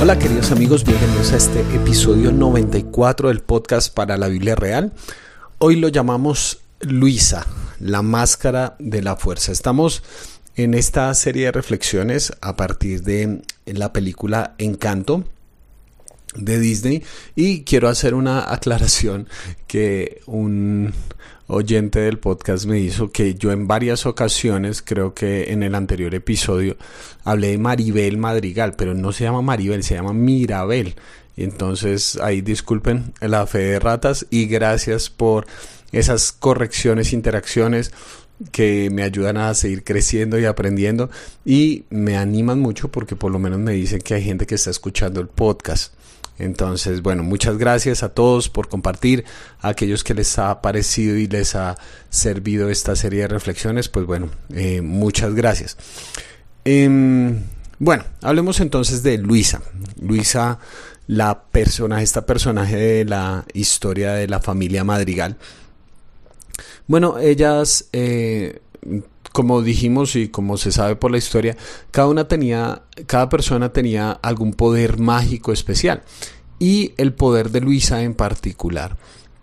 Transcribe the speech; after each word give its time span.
Hola 0.00 0.16
queridos 0.16 0.52
amigos, 0.52 0.84
bienvenidos 0.84 1.32
a 1.32 1.38
este 1.38 1.60
episodio 1.74 2.30
94 2.30 3.28
del 3.28 3.40
podcast 3.40 3.92
para 3.92 4.16
la 4.16 4.28
Biblia 4.28 4.54
Real. 4.54 4.92
Hoy 5.58 5.74
lo 5.74 5.88
llamamos 5.88 6.60
Luisa, 6.78 7.44
la 7.80 8.02
máscara 8.02 8.76
de 8.78 9.02
la 9.02 9.16
fuerza. 9.16 9.50
Estamos 9.50 10.04
en 10.54 10.74
esta 10.74 11.12
serie 11.14 11.46
de 11.46 11.52
reflexiones 11.52 12.32
a 12.40 12.54
partir 12.54 13.02
de 13.02 13.42
la 13.66 13.92
película 13.92 14.54
Encanto 14.58 15.24
de 16.36 16.60
Disney 16.60 17.02
y 17.34 17.64
quiero 17.64 17.88
hacer 17.88 18.14
una 18.14 18.52
aclaración 18.52 19.28
que 19.66 20.20
un 20.26 20.94
oyente 21.48 22.00
del 22.00 22.18
podcast 22.18 22.66
me 22.66 22.78
hizo 22.78 23.10
que 23.10 23.34
yo 23.34 23.50
en 23.50 23.66
varias 23.66 24.06
ocasiones, 24.06 24.82
creo 24.82 25.14
que 25.14 25.50
en 25.52 25.62
el 25.62 25.74
anterior 25.74 26.14
episodio, 26.14 26.76
hablé 27.24 27.48
de 27.48 27.58
Maribel 27.58 28.18
Madrigal, 28.18 28.74
pero 28.76 28.94
no 28.94 29.12
se 29.12 29.24
llama 29.24 29.42
Maribel, 29.42 29.82
se 29.82 29.94
llama 29.94 30.12
Mirabel. 30.12 30.94
Entonces 31.36 32.16
ahí 32.20 32.42
disculpen 32.42 33.12
la 33.20 33.46
fe 33.46 33.58
de 33.58 33.80
ratas 33.80 34.26
y 34.30 34.46
gracias 34.46 35.08
por 35.08 35.46
esas 35.90 36.32
correcciones, 36.32 37.12
interacciones 37.12 37.92
que 38.52 38.90
me 38.90 39.02
ayudan 39.02 39.36
a 39.36 39.54
seguir 39.54 39.84
creciendo 39.84 40.38
y 40.38 40.44
aprendiendo 40.44 41.10
y 41.44 41.84
me 41.90 42.16
animan 42.16 42.60
mucho 42.60 42.88
porque 42.88 43.16
por 43.16 43.32
lo 43.32 43.38
menos 43.38 43.58
me 43.58 43.72
dicen 43.72 44.00
que 44.00 44.14
hay 44.14 44.22
gente 44.22 44.46
que 44.46 44.54
está 44.54 44.70
escuchando 44.70 45.20
el 45.20 45.28
podcast. 45.28 45.94
Entonces, 46.38 47.02
bueno, 47.02 47.22
muchas 47.22 47.58
gracias 47.58 48.02
a 48.02 48.10
todos 48.10 48.48
por 48.48 48.68
compartir, 48.68 49.24
a 49.60 49.68
aquellos 49.68 50.04
que 50.04 50.14
les 50.14 50.38
ha 50.38 50.62
parecido 50.62 51.16
y 51.16 51.26
les 51.26 51.54
ha 51.54 51.76
servido 52.10 52.70
esta 52.70 52.94
serie 52.94 53.22
de 53.22 53.28
reflexiones, 53.28 53.88
pues 53.88 54.06
bueno, 54.06 54.30
eh, 54.54 54.80
muchas 54.80 55.34
gracias. 55.34 55.76
Em, 56.64 57.42
bueno, 57.78 58.04
hablemos 58.22 58.60
entonces 58.60 59.02
de 59.02 59.18
Luisa. 59.18 59.62
Luisa, 60.00 60.58
la 61.08 61.42
persona, 61.44 62.02
esta 62.02 62.26
personaje 62.26 62.76
de 62.76 63.04
la 63.04 63.44
historia 63.52 64.12
de 64.12 64.28
la 64.28 64.40
familia 64.40 64.84
Madrigal. 64.84 65.36
Bueno, 66.86 67.18
ellas, 67.18 67.86
eh, 67.92 68.60
como 69.38 69.62
dijimos 69.62 70.16
y 70.16 70.30
como 70.30 70.56
se 70.56 70.72
sabe 70.72 70.96
por 70.96 71.12
la 71.12 71.18
historia, 71.18 71.56
cada 71.92 72.08
una 72.08 72.26
tenía, 72.26 72.82
cada 73.06 73.28
persona 73.28 73.72
tenía 73.72 74.10
algún 74.10 74.52
poder 74.52 74.98
mágico 74.98 75.52
especial. 75.52 76.02
Y 76.58 76.92
el 76.96 77.12
poder 77.14 77.50
de 77.50 77.60
Luisa 77.60 78.02
en 78.02 78.14
particular 78.14 78.96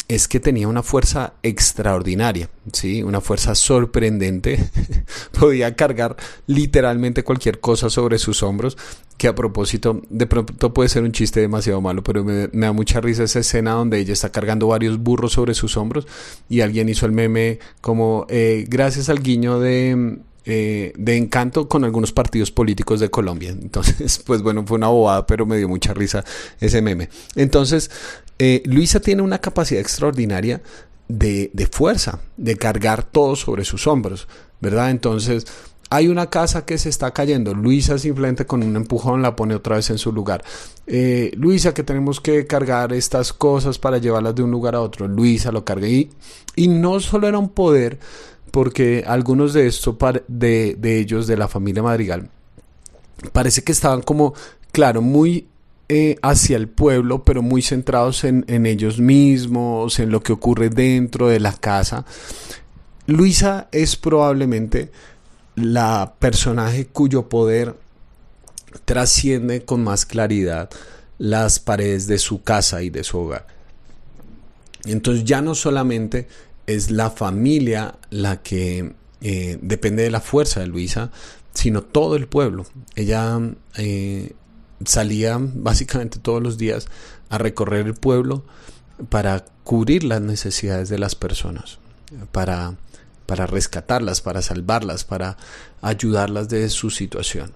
es 0.07 0.27
que 0.27 0.39
tenía 0.39 0.67
una 0.67 0.83
fuerza 0.83 1.33
extraordinaria, 1.41 2.49
¿sí? 2.71 3.01
una 3.01 3.21
fuerza 3.21 3.55
sorprendente. 3.55 4.69
Podía 5.39 5.75
cargar 5.75 6.15
literalmente 6.47 7.23
cualquier 7.23 7.59
cosa 7.59 7.89
sobre 7.89 8.19
sus 8.19 8.43
hombros, 8.43 8.77
que 9.17 9.27
a 9.27 9.35
propósito, 9.35 10.01
de 10.09 10.27
pronto 10.27 10.73
puede 10.73 10.89
ser 10.89 11.03
un 11.03 11.11
chiste 11.11 11.39
demasiado 11.39 11.81
malo, 11.81 12.03
pero 12.03 12.23
me, 12.23 12.47
da 12.47 12.71
mucha 12.71 13.01
risa 13.01 13.23
esa 13.23 13.39
escena 13.39 13.71
donde 13.71 13.99
ella 13.99 14.13
está 14.13 14.31
cargando 14.31 14.67
varios 14.67 14.99
burros 14.99 15.33
sobre 15.33 15.53
sus 15.53 15.77
hombros 15.77 16.07
y 16.49 16.61
alguien 16.61 16.89
hizo 16.89 17.05
el 17.05 17.11
meme 17.11 17.59
como 17.81 18.27
eh, 18.29 18.65
gracias 18.67 19.09
al 19.09 19.21
guiño 19.21 19.59
de 19.59 20.19
eh, 20.47 20.93
de 20.95 21.17
encanto 21.17 21.67
con 21.67 21.83
algunos 21.85 22.11
partidos 22.11 22.51
políticos 22.51 22.99
de 22.99 23.09
Colombia. 23.09 23.49
Entonces, 23.49 24.19
pues 24.25 24.43
bueno, 24.43 24.63
fue 24.67 24.77
una 24.77 24.89
bobada, 24.89 25.25
pero 25.25 25.47
me 25.47 25.57
dio 25.57 25.67
mucha 25.67 25.91
risa 25.95 26.23
ese 26.59 26.83
meme. 26.83 27.09
Entonces, 27.35 27.89
eh, 28.39 28.64
Luisa 28.66 29.00
tiene 29.00 29.22
una 29.22 29.39
capacidad 29.39 29.81
extraordinaria 29.81 30.61
de, 31.08 31.52
de 31.53 31.67
fuerza, 31.67 32.19
de 32.38 32.58
cargar 32.58 33.03
todo 33.03 33.36
sobre 33.36 33.64
sus 33.66 33.88
hombros, 33.88 34.28
¿verdad? 34.59 34.89
Entonces, 34.89 35.45
hay 35.89 36.08
una 36.08 36.30
casa 36.30 36.66
que 36.66 36.78
se 36.78 36.89
está 36.89 37.11
cayendo. 37.11 37.53
Luisa 37.53 37.97
simplemente 37.97 38.45
con 38.45 38.63
un 38.63 38.75
empujón 38.75 39.22
la 39.22 39.36
pone 39.36 39.56
otra 39.56 39.75
vez 39.75 39.89
en 39.89 39.97
su 39.97 40.11
lugar. 40.11 40.44
Eh, 40.88 41.31
Luisa, 41.36 41.73
que 41.73 41.83
tenemos 41.83 42.19
que 42.19 42.47
cargar 42.47 42.91
estas 42.94 43.34
cosas 43.34 43.78
para 43.78 44.00
llevarlas 44.00 44.35
de 44.35 44.44
un 44.44 44.51
lugar 44.51 44.75
a 44.75 44.81
otro. 44.81 45.07
Luisa 45.07 45.51
lo 45.51 45.63
carga. 45.63 45.88
Y, 45.88 46.09
y 46.56 46.68
no 46.68 47.00
solo 47.00 47.28
era 47.28 47.38
un 47.38 47.50
poder, 47.50 48.00
porque 48.51 49.03
algunos 49.06 49.53
de 49.53 49.68
estos, 49.68 49.95
de, 50.28 50.75
de 50.78 51.00
ellos, 51.00 51.28
de 51.28 51.38
la 51.38 51.47
familia 51.47 51.84
Madrigal, 51.84 52.29
parece 53.31 53.63
que 53.63 53.72
estaban 53.72 54.01
como, 54.01 54.34
claro, 54.72 55.01
muy 55.01 55.47
eh, 55.90 56.18
hacia 56.22 56.57
el 56.57 56.68
pueblo, 56.68 57.23
pero 57.23 57.41
muy 57.41 57.62
centrados 57.62 58.23
en, 58.23 58.46
en, 58.47 58.66
ellos 58.66 59.00
mismos, 59.00 60.00
en 60.00 60.09
lo 60.09 60.22
que 60.22 60.34
ocurre 60.34 60.69
dentro 60.69 61.28
de 61.28 61.40
la 61.40 61.53
casa. 61.53 62.06
Luisa 63.07 63.68
es 63.72 63.95
probablemente 63.95 64.91
la 65.56 66.16
personaje 66.19 66.88
cuyo 66.88 67.29
poder 67.29 67.75
trasciende 68.85 69.63
con 69.63 69.84
más 69.84 70.06
claridad 70.06 70.69
las 71.18 71.59
paredes 71.59 72.07
de 72.07 72.18
su 72.18 72.44
casa 72.44 72.81
y 72.84 72.90
de 72.90 73.03
su 73.03 73.19
hogar. 73.19 73.47
Entonces 74.85 75.24
ya 75.24 75.41
no 75.41 75.56
solamente 75.56 76.28
es 76.68 76.91
la 76.91 77.09
familia 77.09 77.95
la 78.09 78.41
que 78.41 78.94
eh, 79.22 79.57
depende 79.62 80.03
de 80.03 80.12
la 80.12 80.22
fuerza 80.22 80.59
de 80.59 80.68
Luisa, 80.68 81.12
sino 81.53 81.81
todo 81.81 82.16
el 82.16 82.28
pueblo. 82.28 82.66
Ella 82.95 83.40
eh, 83.78 84.34
salía 84.84 85.38
básicamente 85.40 86.19
todos 86.19 86.41
los 86.41 86.58
días 86.58 86.88
a 87.30 87.38
recorrer 87.38 87.86
el 87.88 87.94
pueblo 87.94 88.44
para 89.09 89.46
cubrir 89.63 90.03
las 90.03 90.22
necesidades 90.22 90.90
de 90.90 91.00
las 91.00 91.16
personas, 91.16 91.80
para, 92.31 92.75
para 93.25 93.47
rescatarlas, 93.47 94.22
para 94.22 94.41
salvarlas, 94.41 95.03
para 95.03 95.38
ayudarlas 95.81 96.50
de 96.50 96.69
su 96.69 96.90
situación. 96.90 97.53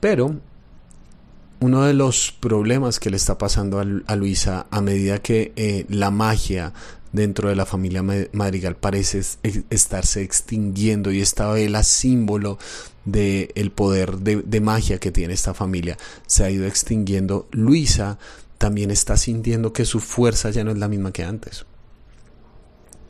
Pero 0.00 0.36
uno 1.60 1.84
de 1.84 1.94
los 1.94 2.32
problemas 2.32 3.00
que 3.00 3.10
le 3.10 3.16
está 3.16 3.38
pasando 3.38 3.80
a, 3.80 4.16
Luisa 4.16 4.66
a 4.70 4.80
medida 4.80 5.18
que 5.18 5.52
eh, 5.56 5.86
la 5.88 6.10
magia 6.10 6.72
dentro 7.16 7.48
de 7.48 7.56
la 7.56 7.66
familia 7.66 8.04
Madrigal 8.32 8.76
parece 8.76 9.22
estarse 9.70 10.22
extinguiendo 10.22 11.10
y 11.10 11.20
esta 11.20 11.50
vela 11.50 11.82
símbolo 11.82 12.58
del 13.04 13.50
el 13.54 13.72
poder 13.72 14.18
de, 14.18 14.42
de 14.42 14.60
magia 14.60 14.98
que 14.98 15.10
tiene 15.10 15.32
esta 15.32 15.54
familia 15.54 15.96
se 16.26 16.44
ha 16.44 16.50
ido 16.50 16.66
extinguiendo. 16.66 17.48
Luisa 17.50 18.18
también 18.58 18.90
está 18.90 19.16
sintiendo 19.16 19.72
que 19.72 19.84
su 19.84 20.00
fuerza 20.00 20.50
ya 20.50 20.62
no 20.62 20.70
es 20.70 20.78
la 20.78 20.88
misma 20.88 21.12
que 21.12 21.24
antes. 21.24 21.64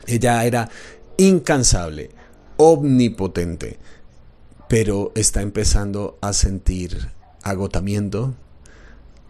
Ella 0.07 0.45
era 0.45 0.71
incansable, 1.17 2.11
omnipotente, 2.57 3.79
pero 4.69 5.11
está 5.17 5.43
empezando 5.43 6.17
a 6.21 6.33
sentir 6.33 7.11
agotamiento. 7.43 8.35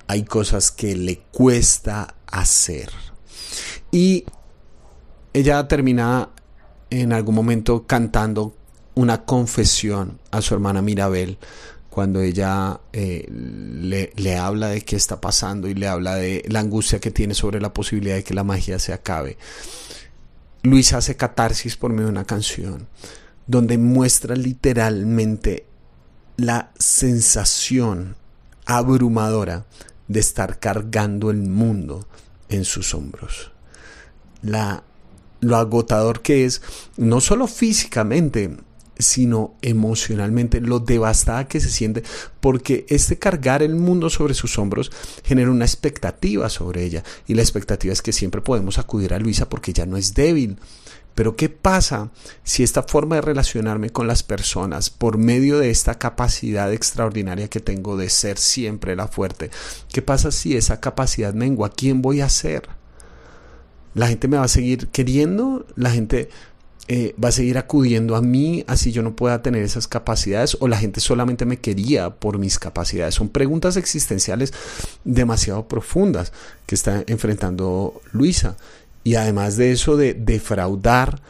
Hay 0.07 0.25
cosas 0.25 0.71
que 0.71 0.95
le 0.95 1.21
cuesta 1.33 2.15
hacer. 2.27 2.91
Y 3.91 4.25
ella 5.37 5.69
termina 5.69 6.31
en 6.89 7.13
algún 7.13 7.35
momento 7.35 7.87
cantando 7.87 8.57
una 8.95 9.27
confesión 9.27 10.19
a 10.31 10.41
su 10.41 10.55
hermana 10.55 10.81
Mirabel 10.81 11.37
cuando 11.91 12.23
ella 12.23 12.81
eh, 12.95 13.27
le, 13.31 14.13
le, 14.17 14.37
habla 14.39 14.69
de 14.69 14.81
qué 14.81 14.97
está 14.97 15.21
pasando 15.21 15.69
y 15.69 15.75
le 15.75 15.89
habla 15.89 16.15
de 16.15 16.43
la 16.49 16.61
angustia 16.61 17.01
que 17.01 17.11
tiene 17.11 17.35
sobre 17.35 17.61
la 17.61 17.75
posibilidad 17.75 18.15
de 18.15 18.25
que 18.25 18.33
la 18.33 18.45
magia 18.45 18.79
se 18.79 18.95
acabe. 18.95 19.37
Luis 20.63 20.95
hace 20.95 21.17
catarsis 21.17 21.77
por 21.77 21.91
medio 21.91 22.07
de 22.07 22.13
una 22.13 22.25
canción 22.25 22.89
donde 23.47 23.77
muestra 23.77 24.37
literalmente 24.37 25.67
la 26.39 26.73
sensación 26.79 28.17
abrumadora 28.65 29.67
de 30.09 30.21
estar 30.21 30.59
cargando 30.59 31.31
el 31.31 31.43
mundo 31.43 32.09
en 32.49 32.65
sus 32.65 32.95
hombros. 32.95 33.53
La 34.41 34.83
lo 35.41 35.57
agotador 35.57 36.23
que 36.23 36.45
es, 36.45 36.63
no 36.97 37.21
solo 37.21 37.47
físicamente, 37.47 38.57
sino 38.99 39.55
emocionalmente, 39.63 40.61
lo 40.61 40.81
devastada 40.81 41.49
que 41.49 41.61
se 41.61 41.71
siente, 41.71 42.03
porque 42.41 42.87
este 42.89 43.19
cargar 43.19 43.63
el 43.63 43.77
mundo 43.77 44.11
sobre 44.11 44.35
sus 44.35 44.59
hombros 44.59 44.91
genera 45.25 45.51
una 45.51 45.65
expectativa 45.65 46.49
sobre 46.49 46.85
ella, 46.85 47.05
y 47.27 47.35
la 47.35 47.43
expectativa 47.43 47.93
es 47.93 48.03
que 48.03 48.13
siempre 48.13 48.41
podemos 48.41 48.79
acudir 48.79 49.13
a 49.13 49.19
Luisa 49.19 49.49
porque 49.49 49.73
ya 49.73 49.87
no 49.87 49.97
es 49.97 50.15
débil. 50.15 50.59
Pero 51.15 51.35
¿qué 51.35 51.49
pasa 51.49 52.11
si 52.45 52.63
esta 52.63 52.83
forma 52.83 53.17
de 53.17 53.23
relacionarme 53.23 53.89
con 53.89 54.07
las 54.07 54.23
personas, 54.23 54.91
por 54.91 55.17
medio 55.17 55.59
de 55.59 55.71
esta 55.71 55.99
capacidad 55.99 56.71
extraordinaria 56.71 57.49
que 57.49 57.61
tengo 57.61 57.97
de 57.97 58.11
ser 58.11 58.37
siempre 58.37 58.95
la 58.97 59.09
fuerte, 59.09 59.51
qué 59.91 60.03
pasa 60.03 60.31
si 60.31 60.57
esa 60.57 60.79
capacidad 60.79 61.33
mengua? 61.33 61.71
¿Quién 61.71 62.03
voy 62.03 62.21
a 62.21 62.29
ser? 62.29 62.69
La 63.97 64.09
gente 64.09 64.29
me 64.29 64.37
va 64.37 64.45
a 64.45 64.49
seguir 64.49 64.89
queriendo, 64.89 65.67
la 65.75 65.91
gente 65.91 66.29
eh, 66.87 67.15
va 67.23 67.31
a 67.31 67.33
seguir 67.33 67.57
acudiendo 67.57 68.15
a 68.15 68.21
mí 68.21 68.63
así 68.69 68.93
yo 68.93 69.03
no 69.03 69.17
pueda 69.17 69.43
tener 69.43 69.63
esas 69.63 69.89
capacidades 69.89 70.57
o 70.61 70.69
la 70.69 70.77
gente 70.77 71.01
solamente 71.01 71.47
me 71.47 71.57
quería 71.57 72.11
por 72.11 72.39
mis 72.39 72.59
capacidades. 72.59 73.15
Son 73.15 73.31
preguntas 73.31 73.79
existenciales 73.79 74.53
demasiado 75.03 75.67
profundas 75.67 76.33
que 76.67 76.75
está 76.75 77.05
enfrentando 77.07 78.03
Luisa. 78.13 78.59
Y 79.03 79.15
además 79.15 79.57
de 79.57 79.73
eso, 79.73 79.97
de 79.97 80.13
defraudar 80.13 81.23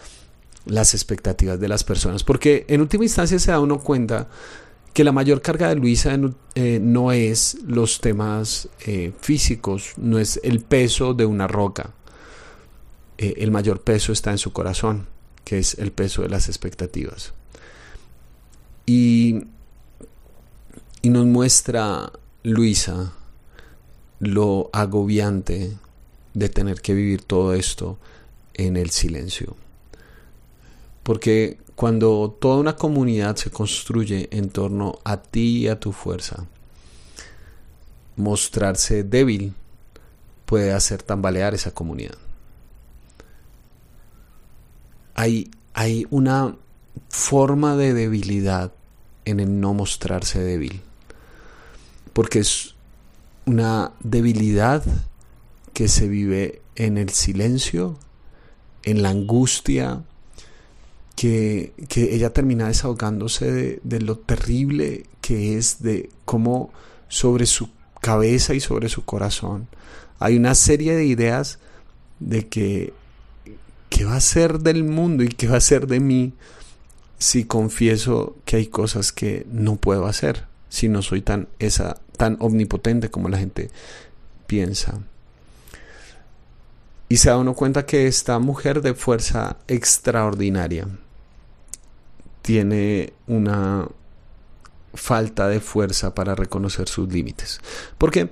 las 0.65 0.93
expectativas 0.93 1.61
de 1.61 1.69
las 1.69 1.85
personas. 1.85 2.25
Porque 2.25 2.65
en 2.69 2.81
última 2.81 3.05
instancia 3.05 3.39
se 3.39 3.53
da 3.53 3.61
uno 3.61 3.79
cuenta 3.79 4.29
que 4.93 5.05
la 5.05 5.13
mayor 5.13 5.41
carga 5.41 5.69
de 5.69 5.77
Luisa 5.77 6.19
eh, 6.55 6.81
no 6.83 7.13
es 7.13 7.59
los 7.65 8.01
temas 8.01 8.69
eh, 8.87 9.13
físicos, 9.21 9.93
no 9.99 10.19
es 10.19 10.41
el 10.43 10.61
peso 10.61 11.15
de 11.15 11.27
una 11.27 11.47
roca. 11.47 11.93
Eh, 13.19 13.35
el 13.39 13.51
mayor 13.51 13.83
peso 13.83 14.13
está 14.13 14.31
en 14.31 14.39
su 14.39 14.53
corazón, 14.53 15.07
que 15.45 15.59
es 15.59 15.79
el 15.79 15.93
peso 15.93 16.23
de 16.23 16.29
las 16.29 16.49
expectativas. 16.49 17.33
Y, 18.85 19.45
y 21.03 21.11
nos 21.11 21.27
muestra 21.27 22.13
Luisa 22.43 23.13
lo 24.19 24.71
agobiante 24.73 25.77
de 26.35 26.49
tener 26.49 26.81
que 26.81 26.95
vivir 26.95 27.23
todo 27.23 27.55
esto 27.55 27.99
en 28.55 28.77
el 28.77 28.91
silencio. 28.91 29.57
Porque 31.03 31.59
cuando 31.75 32.37
toda 32.41 32.59
una 32.59 32.77
comunidad 32.77 33.37
se 33.37 33.51
construye 33.51 34.29
en 34.31 34.51
torno 34.51 34.99
a 35.05 35.23
ti 35.23 35.59
y 35.59 35.69
a 35.69 35.79
tu 35.79 35.93
fuerza, 35.93 36.47
mostrarse 38.17 39.05
débil 39.05 39.55
puede 40.47 40.73
hacer 40.73 41.03
tambalear 41.03 41.55
esa 41.55 41.73
comunidad. 41.73 42.17
Hay, 45.17 45.51
hay 45.75 46.07
una 46.11 46.55
forma 47.09 47.77
de 47.77 47.93
debilidad 47.93 48.73
en 49.25 49.41
el 49.41 49.61
no 49.61 49.75
mostrarse 49.75 50.39
débil, 50.41 50.81
porque 52.13 52.39
es 52.39 52.77
una 53.47 53.93
debilidad 54.01 54.85
que 55.73 55.89
se 55.89 56.09
vive 56.09 56.63
en 56.77 56.99
el 56.99 57.11
silencio, 57.11 57.99
en 58.85 59.03
la 59.03 59.11
angustia, 59.11 60.05
que, 61.17 61.73
ella 61.97 62.33
termina 62.33 62.69
desahogándose 62.69 63.81
de, 63.83 64.01
lo 64.01 64.19
terrible 64.19 65.07
que 65.21 65.57
es, 65.57 65.83
de 65.83 66.11
cómo 66.25 66.71
sobre 67.09 67.47
su 67.47 67.71
cabeza 68.01 68.55
y 68.55 68.61
sobre 68.61 68.89
su 68.89 69.05
corazón 69.05 69.67
hay 70.19 70.37
una 70.37 70.55
serie 70.55 70.95
de 70.95 71.07
ideas 71.07 71.59
de 72.21 72.47
que 72.47 72.93
qué 73.89 74.05
va 74.05 74.17
a 74.17 74.21
ser 74.21 74.61
del 74.61 74.85
mundo 74.85 75.23
y 75.23 75.29
qué 75.29 75.49
va 75.49 75.57
a 75.57 75.61
ser 75.61 75.87
de 75.87 76.01
mí 76.01 76.33
si 77.19 77.45
confieso 77.45 78.37
que 78.45 78.57
hay 78.57 78.67
cosas 78.67 79.13
que 79.13 79.47
no 79.51 79.77
puedo 79.77 80.07
hacer, 80.07 80.45
si 80.69 80.89
no 80.89 81.03
soy 81.03 81.23
tan 81.23 81.49
esa 81.59 82.01
tan 82.17 82.37
omnipotente 82.41 83.11
como 83.11 83.29
la 83.29 83.39
gente 83.39 83.71
piensa. 84.47 85.01
Y 87.09 87.19
se 87.19 87.29
da 87.29 87.37
uno 87.37 87.55
cuenta 87.55 87.87
que 87.87 88.07
esta 88.07 88.39
mujer 88.39 88.83
de 88.83 88.95
fuerza 88.95 89.59
extraordinaria 89.69 90.89
tiene 92.43 93.13
una 93.27 93.87
falta 94.95 95.47
de 95.49 95.61
fuerza 95.61 96.15
para 96.15 96.35
reconocer 96.35 96.89
sus 96.89 97.13
límites. 97.13 97.61
Porque 97.99 98.31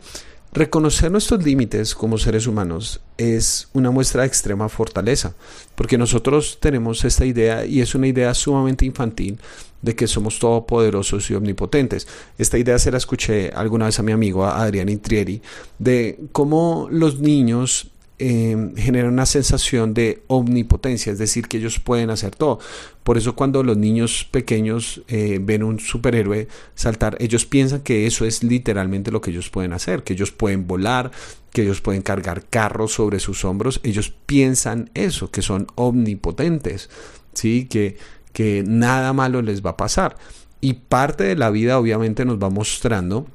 reconocer 0.54 1.10
nuestros 1.10 1.44
límites 1.44 1.96
como 1.96 2.16
seres 2.16 2.46
humanos 2.46 3.00
es 3.18 3.68
una 3.72 3.90
muestra 3.90 4.22
de 4.22 4.28
extrema 4.28 4.68
fortaleza, 4.68 5.34
porque 5.74 5.98
nosotros 5.98 6.58
tenemos 6.60 7.04
esta 7.04 7.26
idea 7.26 7.66
y 7.66 7.80
es 7.80 7.96
una 7.96 8.06
idea 8.06 8.32
sumamente 8.34 8.86
infantil 8.86 9.40
de 9.82 9.96
que 9.96 10.06
somos 10.06 10.38
todopoderosos 10.38 11.28
y 11.30 11.34
omnipotentes. 11.34 12.06
Esta 12.38 12.56
idea 12.56 12.78
se 12.78 12.92
la 12.92 12.98
escuché 12.98 13.50
alguna 13.54 13.86
vez 13.86 13.98
a 13.98 14.04
mi 14.04 14.12
amigo 14.12 14.46
Adrián 14.46 14.88
Intrieri 14.88 15.42
de 15.78 16.20
cómo 16.30 16.88
los 16.90 17.18
niños 17.18 17.90
eh, 18.18 18.72
genera 18.76 19.08
una 19.08 19.26
sensación 19.26 19.92
de 19.92 20.22
omnipotencia, 20.28 21.12
es 21.12 21.18
decir, 21.18 21.48
que 21.48 21.56
ellos 21.56 21.80
pueden 21.80 22.10
hacer 22.10 22.36
todo. 22.36 22.60
Por 23.02 23.18
eso 23.18 23.34
cuando 23.34 23.62
los 23.62 23.76
niños 23.76 24.28
pequeños 24.30 25.02
eh, 25.08 25.40
ven 25.42 25.62
un 25.62 25.80
superhéroe 25.80 26.46
saltar, 26.74 27.16
ellos 27.18 27.44
piensan 27.44 27.80
que 27.80 28.06
eso 28.06 28.24
es 28.24 28.44
literalmente 28.44 29.10
lo 29.10 29.20
que 29.20 29.30
ellos 29.30 29.50
pueden 29.50 29.72
hacer, 29.72 30.04
que 30.04 30.12
ellos 30.12 30.30
pueden 30.30 30.66
volar, 30.66 31.10
que 31.52 31.62
ellos 31.62 31.80
pueden 31.80 32.02
cargar 32.02 32.44
carros 32.48 32.92
sobre 32.92 33.18
sus 33.18 33.44
hombros, 33.44 33.80
ellos 33.82 34.12
piensan 34.26 34.90
eso, 34.94 35.30
que 35.30 35.42
son 35.42 35.66
omnipotentes, 35.74 36.90
¿sí? 37.32 37.66
que, 37.68 37.96
que 38.32 38.62
nada 38.66 39.12
malo 39.12 39.42
les 39.42 39.64
va 39.64 39.70
a 39.70 39.76
pasar. 39.76 40.16
Y 40.60 40.74
parte 40.74 41.24
de 41.24 41.36
la 41.36 41.50
vida 41.50 41.78
obviamente 41.78 42.24
nos 42.24 42.42
va 42.42 42.48
mostrando 42.48 43.26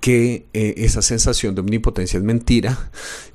que 0.00 0.46
eh, 0.52 0.74
esa 0.78 1.02
sensación 1.02 1.54
de 1.54 1.62
omnipotencia 1.62 2.18
es 2.18 2.24
mentira 2.24 2.90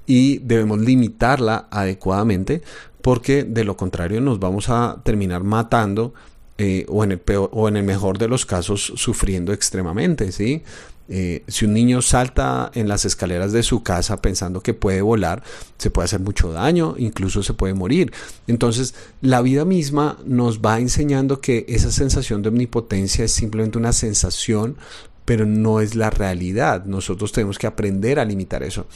y 0.06 0.38
debemos 0.40 0.80
limitarla 0.80 1.68
adecuadamente 1.72 2.62
porque 3.02 3.44
de 3.44 3.64
lo 3.64 3.78
contrario 3.78 4.22
nos 4.22 4.40
vamos 4.40 4.70
a 4.70 5.02
terminar 5.04 5.44
matando 5.44 6.14
eh, 6.58 6.86
o, 6.88 7.04
en 7.04 7.12
el 7.12 7.20
peor, 7.20 7.50
o 7.52 7.68
en 7.68 7.78
el 7.78 7.84
mejor 7.84 8.18
de 8.18 8.28
los 8.28 8.46
casos 8.46 8.94
sufriendo 8.96 9.52
extremadamente, 9.52 10.32
¿sí? 10.32 10.64
Eh, 11.08 11.44
si 11.48 11.66
un 11.66 11.74
niño 11.74 12.02
salta 12.02 12.72
en 12.74 12.88
las 12.88 13.06
escaleras 13.06 13.52
de 13.52 13.62
su 13.62 13.84
casa 13.84 14.22
pensando 14.22 14.62
que 14.62 14.74
puede 14.74 15.02
volar, 15.02 15.44
se 15.78 15.92
puede 15.92 16.06
hacer 16.06 16.20
mucho 16.20 16.52
daño, 16.52 16.96
incluso 16.98 17.44
se 17.44 17.54
puede 17.54 17.74
morir. 17.76 18.12
Entonces, 18.48 18.96
la 19.22 19.42
vida 19.42 19.66
misma 19.66 20.18
nos 20.26 20.62
va 20.62 20.80
enseñando 20.80 21.42
que 21.42 21.66
esa 21.68 21.92
sensación 21.92 22.42
de 22.42 22.50
omnipotencia 22.50 23.26
es 23.26 23.32
simplemente 23.32 23.78
una 23.78 23.94
sensación 23.94 24.78
pero 25.26 25.46
no 25.46 25.82
es 25.82 25.96
la 25.96 26.10
realidad. 26.10 26.86
Nosotros 26.86 27.32
tenemos 27.32 27.58
que 27.58 27.68
aprender 27.68 28.20
a 28.20 28.26
limitar 28.26 28.64
eso. 28.64 28.88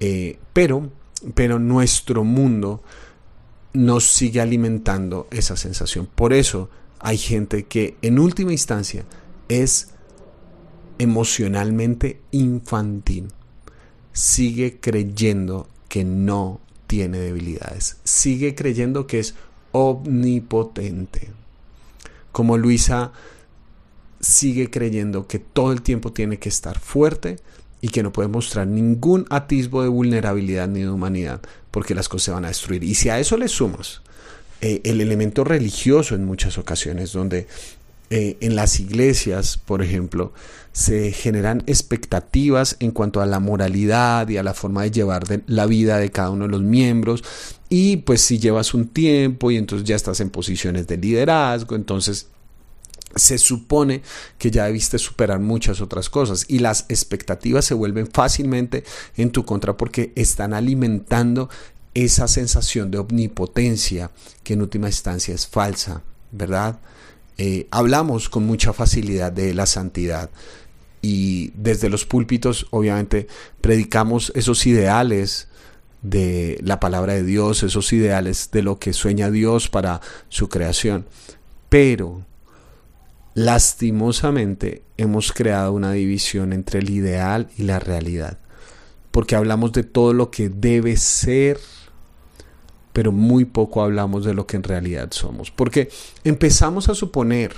Eh, 0.00 0.38
pero, 0.52 0.90
pero 1.34 1.58
nuestro 1.58 2.24
mundo 2.24 2.82
nos 3.72 4.04
sigue 4.04 4.40
alimentando 4.40 5.28
esa 5.30 5.56
sensación. 5.56 6.08
Por 6.12 6.32
eso 6.32 6.68
hay 6.98 7.16
gente 7.16 7.64
que 7.64 7.96
en 8.02 8.18
última 8.18 8.52
instancia 8.52 9.04
es 9.48 9.90
emocionalmente 10.98 12.20
infantil. 12.32 13.28
Sigue 14.12 14.80
creyendo 14.80 15.68
que 15.88 16.04
no 16.04 16.60
tiene 16.86 17.18
debilidades. 17.18 17.98
Sigue 18.04 18.54
creyendo 18.54 19.06
que 19.06 19.20
es 19.20 19.34
omnipotente. 19.72 21.30
Como 22.32 22.58
Luisa 22.58 23.12
sigue 24.20 24.70
creyendo 24.70 25.26
que 25.26 25.38
todo 25.38 25.72
el 25.72 25.82
tiempo 25.82 26.12
tiene 26.12 26.38
que 26.38 26.48
estar 26.48 26.78
fuerte 26.78 27.36
y 27.80 27.88
que 27.88 28.02
no 28.02 28.12
puede 28.12 28.28
mostrar 28.28 28.66
ningún 28.66 29.26
atisbo 29.30 29.82
de 29.82 29.88
vulnerabilidad 29.88 30.68
ni 30.68 30.80
de 30.80 30.90
humanidad, 30.90 31.40
porque 31.70 31.94
las 31.94 32.08
cosas 32.08 32.24
se 32.24 32.30
van 32.32 32.44
a 32.44 32.48
destruir. 32.48 32.84
Y 32.84 32.94
si 32.94 33.08
a 33.08 33.18
eso 33.18 33.36
le 33.36 33.48
sumas 33.48 34.02
eh, 34.60 34.82
el 34.84 35.00
elemento 35.00 35.44
religioso 35.44 36.14
en 36.14 36.24
muchas 36.24 36.58
ocasiones, 36.58 37.12
donde 37.12 37.46
eh, 38.10 38.36
en 38.40 38.56
las 38.56 38.80
iglesias, 38.80 39.56
por 39.56 39.82
ejemplo, 39.82 40.32
se 40.72 41.12
generan 41.12 41.62
expectativas 41.66 42.76
en 42.80 42.90
cuanto 42.90 43.20
a 43.20 43.26
la 43.26 43.40
moralidad 43.40 44.28
y 44.28 44.36
a 44.36 44.42
la 44.42 44.52
forma 44.52 44.82
de 44.82 44.90
llevar 44.90 45.24
la 45.46 45.66
vida 45.66 45.98
de 45.98 46.10
cada 46.10 46.30
uno 46.30 46.44
de 46.44 46.50
los 46.50 46.62
miembros. 46.62 47.24
Y 47.68 47.98
pues 47.98 48.20
si 48.20 48.38
llevas 48.38 48.74
un 48.74 48.88
tiempo 48.88 49.50
y 49.50 49.56
entonces 49.56 49.86
ya 49.86 49.96
estás 49.96 50.20
en 50.20 50.30
posiciones 50.30 50.86
de 50.88 50.96
liderazgo, 50.96 51.76
entonces 51.76 52.26
se 53.16 53.38
supone 53.38 54.02
que 54.38 54.50
ya 54.50 54.66
debiste 54.66 54.98
superar 54.98 55.40
muchas 55.40 55.80
otras 55.80 56.08
cosas 56.08 56.44
y 56.48 56.60
las 56.60 56.86
expectativas 56.88 57.64
se 57.64 57.74
vuelven 57.74 58.08
fácilmente 58.10 58.84
en 59.16 59.30
tu 59.30 59.44
contra 59.44 59.76
porque 59.76 60.12
están 60.14 60.54
alimentando 60.54 61.48
esa 61.94 62.28
sensación 62.28 62.90
de 62.90 62.98
omnipotencia 62.98 64.10
que 64.42 64.54
en 64.54 64.62
última 64.62 64.88
instancia 64.88 65.34
es 65.34 65.46
falsa, 65.46 66.02
¿verdad? 66.30 66.78
Eh, 67.36 67.66
hablamos 67.70 68.28
con 68.28 68.46
mucha 68.46 68.72
facilidad 68.72 69.32
de 69.32 69.54
la 69.54 69.66
santidad 69.66 70.30
y 71.02 71.52
desde 71.54 71.88
los 71.88 72.04
púlpitos 72.04 72.66
obviamente 72.70 73.26
predicamos 73.60 74.30
esos 74.34 74.66
ideales 74.66 75.48
de 76.02 76.58
la 76.62 76.80
palabra 76.80 77.14
de 77.14 77.24
Dios, 77.24 77.62
esos 77.62 77.92
ideales 77.92 78.50
de 78.52 78.62
lo 78.62 78.78
que 78.78 78.92
sueña 78.92 79.30
Dios 79.30 79.68
para 79.68 80.00
su 80.28 80.48
creación, 80.48 81.06
pero 81.68 82.24
Lastimosamente 83.34 84.82
hemos 84.96 85.32
creado 85.32 85.72
una 85.72 85.92
división 85.92 86.52
entre 86.52 86.80
el 86.80 86.90
ideal 86.90 87.48
y 87.56 87.62
la 87.62 87.78
realidad, 87.78 88.38
porque 89.10 89.36
hablamos 89.36 89.72
de 89.72 89.84
todo 89.84 90.12
lo 90.12 90.30
que 90.30 90.48
debe 90.48 90.96
ser, 90.96 91.58
pero 92.92 93.12
muy 93.12 93.44
poco 93.44 93.82
hablamos 93.82 94.24
de 94.24 94.34
lo 94.34 94.46
que 94.46 94.56
en 94.56 94.64
realidad 94.64 95.08
somos, 95.12 95.50
porque 95.50 95.90
empezamos 96.24 96.88
a 96.88 96.94
suponer 96.94 97.54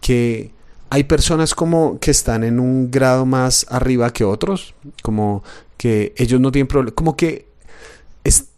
que 0.00 0.52
hay 0.90 1.04
personas 1.04 1.54
como 1.54 1.98
que 1.98 2.12
están 2.12 2.44
en 2.44 2.60
un 2.60 2.90
grado 2.90 3.26
más 3.26 3.66
arriba 3.68 4.12
que 4.12 4.22
otros, 4.22 4.74
como 5.02 5.42
que 5.76 6.14
ellos 6.16 6.40
no 6.40 6.52
tienen 6.52 6.68
problema, 6.68 6.94
como 6.94 7.16
que 7.16 7.48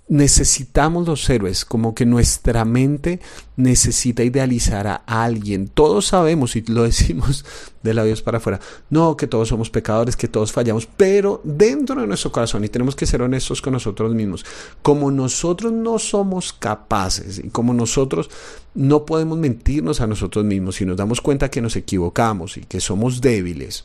necesitamos 0.09 1.09
los 1.09 1.29
héroes, 1.29 1.65
como 1.65 1.95
que 1.95 2.07
nuestra 2.07 2.65
mente 2.65 3.21
necesita 3.57 4.23
idealizar 4.23 4.87
a 4.87 5.03
alguien. 5.07 5.67
Todos 5.67 6.07
sabemos 6.07 6.55
y 6.55 6.63
lo 6.63 6.85
decimos 6.85 7.45
de 7.83 7.95
labios 7.95 8.23
para 8.23 8.39
afuera, 8.39 8.61
no, 8.89 9.17
que 9.17 9.27
todos 9.27 9.49
somos 9.49 9.71
pecadores, 9.71 10.17
que 10.17 10.29
todos 10.29 10.53
fallamos, 10.53 10.87
pero 10.87 11.41
dentro 11.43 12.01
de 12.01 12.07
nuestro 12.07 12.31
corazón 12.31 12.65
y 12.65 12.69
tenemos 12.69 12.95
que 12.95 13.07
ser 13.07 13.23
honestos 13.23 13.61
con 13.61 13.73
nosotros 13.73 14.15
mismos, 14.15 14.45
como 14.83 15.11
nosotros 15.11 15.73
no 15.73 15.99
somos 15.99 16.53
capaces 16.53 17.41
y 17.43 17.49
como 17.49 17.75
nosotros 17.75 18.31
no 18.75 19.07
podemos 19.07 19.39
mentirnos 19.39 20.01
a 20.01 20.07
nosotros 20.07 20.45
mismos 20.45 20.81
y 20.81 20.85
nos 20.85 20.97
damos 20.97 21.21
cuenta 21.21 21.51
que 21.51 21.61
nos 21.61 21.77
equivocamos 21.77 22.57
y 22.57 22.61
que 22.61 22.81
somos 22.81 23.21
débiles 23.21 23.85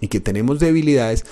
y 0.00 0.08
que 0.08 0.20
tenemos 0.20 0.60
debilidades, 0.60 1.24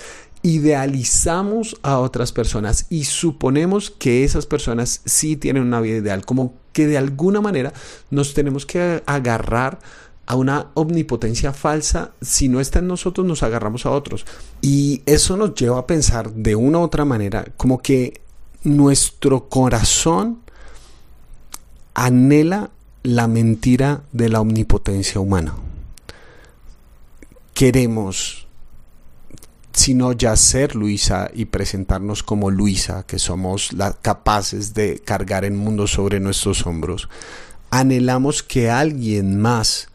idealizamos 0.47 1.75
a 1.83 1.99
otras 1.99 2.31
personas 2.31 2.85
y 2.89 3.03
suponemos 3.03 3.91
que 3.91 4.23
esas 4.23 4.45
personas 4.45 5.01
sí 5.03 5.35
tienen 5.35 5.63
una 5.63 5.81
vida 5.81 5.97
ideal, 5.97 6.25
como 6.25 6.53
que 6.71 6.87
de 6.87 6.97
alguna 6.97 7.41
manera 7.41 7.73
nos 8.11 8.33
tenemos 8.33 8.65
que 8.65 9.03
agarrar 9.05 9.79
a 10.25 10.35
una 10.35 10.67
omnipotencia 10.73 11.51
falsa, 11.51 12.11
si 12.21 12.47
no 12.47 12.61
está 12.61 12.79
en 12.79 12.87
nosotros 12.87 13.27
nos 13.27 13.43
agarramos 13.43 13.85
a 13.85 13.91
otros. 13.91 14.25
Y 14.61 15.01
eso 15.05 15.35
nos 15.35 15.53
lleva 15.53 15.79
a 15.79 15.87
pensar 15.87 16.31
de 16.31 16.55
una 16.55 16.79
u 16.79 16.83
otra 16.83 17.03
manera, 17.03 17.45
como 17.57 17.81
que 17.81 18.21
nuestro 18.63 19.49
corazón 19.49 20.39
anhela 21.93 22.69
la 23.03 23.27
mentira 23.27 24.03
de 24.13 24.29
la 24.29 24.39
omnipotencia 24.39 25.19
humana. 25.19 25.55
Queremos 27.53 28.46
sino 29.77 30.11
ya 30.11 30.35
ser 30.35 30.75
Luisa 30.75 31.29
y 31.31 31.45
presentarnos 31.45 32.23
como 32.23 32.49
Luisa, 32.49 33.05
que 33.05 33.19
somos 33.19 33.69
capaces 34.01 34.73
de 34.73 34.99
cargar 35.05 35.45
el 35.45 35.53
mundo 35.53 35.85
sobre 35.85 36.19
nuestros 36.19 36.65
hombros. 36.65 37.09
Anhelamos 37.69 38.41
que 38.41 38.71
alguien 38.71 39.39
más 39.39 39.89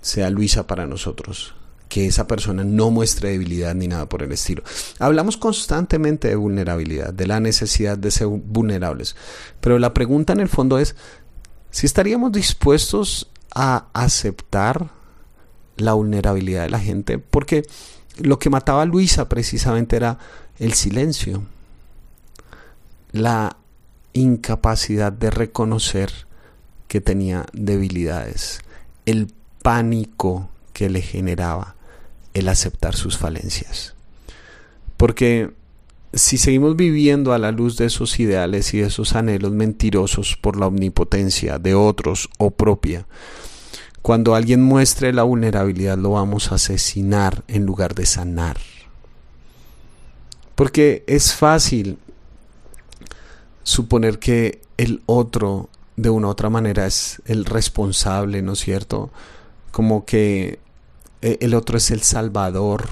sea 0.00 0.28
Luisa 0.30 0.66
para 0.66 0.88
nosotros, 0.88 1.54
que 1.88 2.06
esa 2.06 2.26
persona 2.26 2.64
no 2.64 2.90
muestre 2.90 3.30
debilidad 3.30 3.76
ni 3.76 3.86
nada 3.86 4.08
por 4.08 4.24
el 4.24 4.32
estilo. 4.32 4.64
Hablamos 4.98 5.36
constantemente 5.36 6.26
de 6.26 6.34
vulnerabilidad, 6.34 7.14
de 7.14 7.28
la 7.28 7.38
necesidad 7.38 7.96
de 7.96 8.10
ser 8.10 8.26
vulnerables, 8.26 9.14
pero 9.60 9.78
la 9.78 9.94
pregunta 9.94 10.32
en 10.32 10.40
el 10.40 10.48
fondo 10.48 10.80
es 10.80 10.96
si 11.70 11.86
estaríamos 11.86 12.32
dispuestos 12.32 13.30
a 13.54 13.86
aceptar 13.92 14.90
la 15.76 15.92
vulnerabilidad 15.92 16.64
de 16.64 16.70
la 16.70 16.80
gente, 16.80 17.20
porque 17.20 17.62
lo 18.18 18.38
que 18.38 18.50
mataba 18.50 18.82
a 18.82 18.86
Luisa 18.86 19.28
precisamente 19.28 19.96
era 19.96 20.18
el 20.58 20.72
silencio, 20.74 21.42
la 23.12 23.56
incapacidad 24.12 25.12
de 25.12 25.30
reconocer 25.30 26.10
que 26.88 27.00
tenía 27.00 27.46
debilidades, 27.52 28.60
el 29.06 29.32
pánico 29.62 30.48
que 30.72 30.88
le 30.88 31.02
generaba 31.02 31.76
el 32.34 32.48
aceptar 32.48 32.94
sus 32.94 33.18
falencias. 33.18 33.94
Porque 34.96 35.50
si 36.12 36.38
seguimos 36.38 36.76
viviendo 36.76 37.32
a 37.32 37.38
la 37.38 37.52
luz 37.52 37.76
de 37.76 37.86
esos 37.86 38.18
ideales 38.18 38.72
y 38.74 38.78
de 38.78 38.86
esos 38.86 39.14
anhelos 39.14 39.52
mentirosos 39.52 40.36
por 40.40 40.56
la 40.58 40.66
omnipotencia 40.66 41.58
de 41.58 41.74
otros 41.74 42.30
o 42.38 42.50
propia, 42.50 43.06
cuando 44.08 44.34
alguien 44.34 44.62
muestre 44.62 45.12
la 45.12 45.22
vulnerabilidad 45.22 45.98
lo 45.98 46.12
vamos 46.12 46.50
a 46.50 46.54
asesinar 46.54 47.44
en 47.46 47.66
lugar 47.66 47.94
de 47.94 48.06
sanar. 48.06 48.56
Porque 50.54 51.04
es 51.06 51.34
fácil 51.34 51.98
suponer 53.64 54.18
que 54.18 54.62
el 54.78 55.02
otro 55.04 55.68
de 55.96 56.08
una 56.08 56.28
u 56.28 56.30
otra 56.30 56.48
manera 56.48 56.86
es 56.86 57.20
el 57.26 57.44
responsable, 57.44 58.40
¿no 58.40 58.54
es 58.54 58.60
cierto? 58.60 59.10
Como 59.72 60.06
que 60.06 60.58
eh, 61.20 61.36
el 61.42 61.52
otro 61.52 61.76
es 61.76 61.90
el 61.90 62.00
salvador 62.00 62.88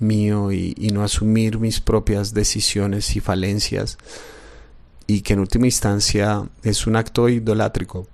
mío 0.00 0.50
y, 0.50 0.74
y, 0.76 0.88
no 0.88 1.04
asumir 1.04 1.60
mis 1.60 1.80
propias 1.80 2.34
decisiones 2.34 3.14
y 3.14 3.20
falencias 3.20 3.98
y 5.06 5.20
que 5.20 5.34
en 5.34 5.38
última 5.38 5.66
instancia 5.66 6.48
es 6.64 6.88
un 6.88 6.96
acto 6.96 7.28
idolátrico 7.28 8.08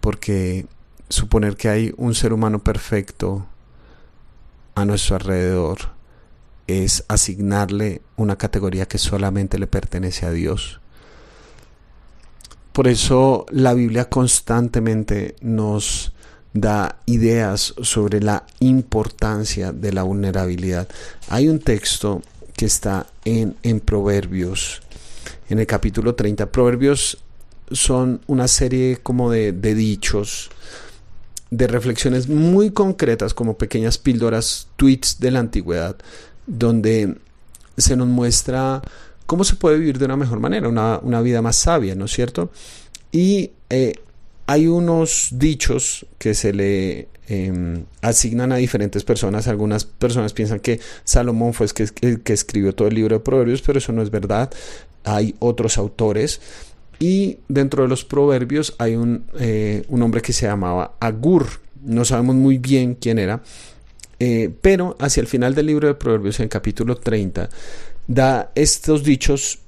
porque 0.00 0.66
suponer 1.08 1.56
que 1.56 1.68
hay 1.68 1.94
un 1.96 2.14
ser 2.14 2.32
humano 2.32 2.58
perfecto 2.62 3.46
a 4.74 4.84
nuestro 4.84 5.16
alrededor 5.16 5.78
es 6.66 7.04
asignarle 7.08 8.02
una 8.16 8.36
categoría 8.36 8.86
que 8.86 8.98
solamente 8.98 9.58
le 9.58 9.66
pertenece 9.66 10.26
a 10.26 10.32
Dios. 10.32 10.80
Por 12.72 12.88
eso 12.88 13.46
la 13.50 13.72
Biblia 13.72 14.10
constantemente 14.10 15.36
nos 15.40 16.12
da 16.52 16.98
ideas 17.06 17.74
sobre 17.82 18.20
la 18.20 18.44
importancia 18.60 19.72
de 19.72 19.92
la 19.92 20.02
vulnerabilidad. 20.02 20.88
Hay 21.28 21.48
un 21.48 21.60
texto 21.60 22.22
que 22.56 22.66
está 22.66 23.06
en, 23.24 23.56
en 23.62 23.80
Proverbios, 23.80 24.82
en 25.48 25.58
el 25.58 25.66
capítulo 25.66 26.14
30. 26.14 26.50
Proverbios 26.50 27.18
son 27.70 28.20
una 28.26 28.48
serie 28.48 28.98
como 29.02 29.30
de, 29.30 29.52
de 29.52 29.74
dichos 29.74 30.50
de 31.50 31.66
reflexiones 31.66 32.28
muy 32.28 32.70
concretas 32.70 33.34
como 33.34 33.56
pequeñas 33.56 33.98
píldoras, 33.98 34.68
tweets 34.76 35.20
de 35.20 35.30
la 35.30 35.40
antigüedad, 35.40 35.96
donde 36.46 37.16
se 37.76 37.96
nos 37.96 38.08
muestra 38.08 38.82
cómo 39.26 39.44
se 39.44 39.56
puede 39.56 39.78
vivir 39.78 39.98
de 39.98 40.06
una 40.06 40.16
mejor 40.16 40.40
manera, 40.40 40.68
una, 40.68 41.20
vida 41.20 41.42
más 41.42 41.56
sabia, 41.56 41.94
¿no 41.94 42.06
es 42.06 42.12
cierto? 42.12 42.50
Y 43.12 43.52
eh, 43.70 43.94
hay 44.46 44.66
unos 44.66 45.30
dichos 45.32 46.06
que 46.18 46.34
se 46.34 46.52
le 46.52 47.08
em, 47.26 47.84
asignan 48.00 48.52
a 48.52 48.56
diferentes 48.56 49.02
personas. 49.04 49.48
Algunas 49.48 49.84
personas 49.84 50.32
piensan 50.32 50.60
que 50.60 50.80
Salomón 51.04 51.52
fue 51.52 51.66
el 51.66 51.72
que, 51.72 52.20
que 52.22 52.32
escribió 52.32 52.74
todo 52.74 52.88
el 52.88 52.94
libro 52.94 53.16
de 53.16 53.24
Proverbios, 53.24 53.62
pero 53.62 53.78
eso 53.78 53.92
no 53.92 54.02
es 54.02 54.10
verdad. 54.10 54.50
Hay 55.04 55.34
otros 55.40 55.78
autores 55.78 56.40
y 56.98 57.38
dentro 57.48 57.82
de 57.82 57.88
los 57.88 58.04
proverbios 58.04 58.74
hay 58.78 58.96
un, 58.96 59.26
eh, 59.38 59.84
un 59.88 60.02
hombre 60.02 60.22
que 60.22 60.32
se 60.32 60.46
llamaba 60.46 60.96
Agur. 61.00 61.46
No 61.82 62.04
sabemos 62.04 62.36
muy 62.36 62.58
bien 62.58 62.94
quién 62.94 63.18
era. 63.18 63.42
Eh, 64.18 64.50
pero 64.62 64.96
hacia 64.98 65.20
el 65.20 65.26
final 65.26 65.54
del 65.54 65.66
libro 65.66 65.88
de 65.88 65.94
Proverbios, 65.94 66.40
en 66.40 66.48
capítulo 66.48 66.96
30, 66.96 67.50
da 68.06 68.50
estos 68.54 69.04
dichos 69.04 69.58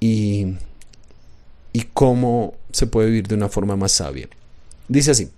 y, 0.00 0.54
y 1.72 1.82
cómo 1.94 2.54
se 2.72 2.86
puede 2.86 3.08
vivir 3.08 3.26
de 3.26 3.36
una 3.36 3.48
forma 3.48 3.76
más 3.76 3.92
sabia. 3.92 4.28
Dice 4.88 5.12
así. 5.12 5.30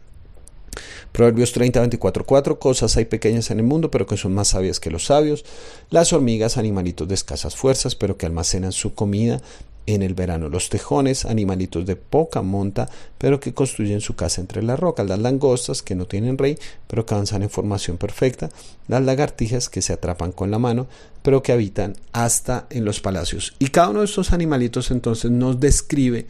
Proverbios 1.12 1.52
30, 1.52 1.78
24, 1.78 2.24
4. 2.24 2.58
Cosas 2.58 2.96
hay 2.96 3.04
pequeñas 3.04 3.50
en 3.50 3.58
el 3.58 3.66
mundo, 3.66 3.90
pero 3.90 4.06
que 4.06 4.16
son 4.16 4.34
más 4.34 4.48
sabias 4.48 4.80
que 4.80 4.90
los 4.90 5.04
sabios. 5.04 5.44
Las 5.90 6.12
hormigas, 6.12 6.56
animalitos 6.56 7.06
de 7.06 7.14
escasas 7.14 7.54
fuerzas, 7.54 7.94
pero 7.94 8.16
que 8.16 8.26
almacenan 8.26 8.72
su 8.72 8.94
comida 8.94 9.42
en 9.86 10.02
el 10.02 10.14
verano. 10.14 10.48
Los 10.48 10.68
tejones, 10.68 11.24
animalitos 11.24 11.86
de 11.86 11.96
poca 11.96 12.42
monta, 12.42 12.88
pero 13.18 13.40
que 13.40 13.54
construyen 13.54 14.00
su 14.00 14.14
casa 14.14 14.40
entre 14.40 14.62
las 14.62 14.78
rocas. 14.78 15.06
Las 15.06 15.18
langostas, 15.18 15.82
que 15.82 15.94
no 15.94 16.06
tienen 16.06 16.38
rey, 16.38 16.58
pero 16.86 17.04
que 17.04 17.14
avanzan 17.14 17.42
en 17.42 17.50
formación 17.50 17.98
perfecta. 17.98 18.50
Las 18.88 19.02
lagartijas, 19.02 19.68
que 19.68 19.82
se 19.82 19.92
atrapan 19.92 20.32
con 20.32 20.50
la 20.50 20.58
mano, 20.58 20.86
pero 21.22 21.42
que 21.42 21.52
habitan 21.52 21.96
hasta 22.12 22.66
en 22.70 22.84
los 22.84 23.00
palacios. 23.00 23.54
Y 23.58 23.68
cada 23.68 23.90
uno 23.90 24.00
de 24.00 24.06
estos 24.06 24.32
animalitos 24.32 24.90
entonces 24.90 25.30
nos 25.30 25.60
describe 25.60 26.26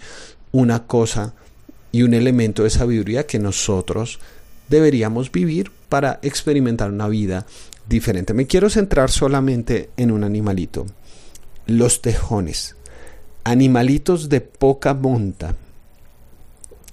una 0.53 0.87
cosa 0.87 1.35
y 1.91 2.03
un 2.03 2.15
elemento 2.15 2.63
de 2.63 2.71
sabiduría 2.71 3.27
que 3.27 3.39
nosotros 3.39 4.19
deberíamos 4.69 5.31
vivir 5.31 5.71
para 5.89 6.19
experimentar 6.23 6.91
una 6.91 7.09
vida 7.09 7.47
diferente. 7.87 8.33
Me 8.33 8.47
quiero 8.47 8.71
centrar 8.71 9.11
solamente 9.11 9.91
en 9.99 10.11
un 10.11 10.25
animalito, 10.25 10.87
los 11.67 12.01
tejones 12.01 12.77
animalitos 13.45 14.29
de 14.29 14.41
poca 14.41 14.95
monta. 14.95 15.55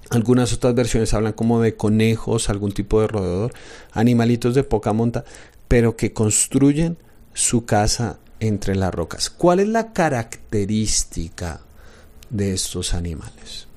Algunas 0.09 0.53
otras 0.53 0.73
versiones 0.73 1.13
hablan 1.13 1.33
como 1.33 1.61
de 1.61 1.75
conejos, 1.75 2.49
algún 2.49 2.71
tipo 2.71 2.99
de 3.01 3.07
roedor, 3.07 3.53
animalitos 3.91 4.55
de 4.55 4.63
poca 4.63 4.91
monta, 4.91 5.23
pero 5.67 5.95
que 5.95 6.13
construyen 6.13 6.97
su 7.33 7.65
casa 7.65 8.17
entre 8.39 8.75
las 8.75 8.93
rocas. 8.93 9.29
¿Cuál 9.29 9.59
es 9.59 9.67
la 9.67 9.93
característica 9.93 11.61
de 12.31 12.53
estos 12.53 12.93
animales? 12.95 13.67